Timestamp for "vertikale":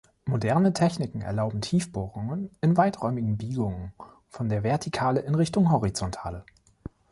4.63-5.19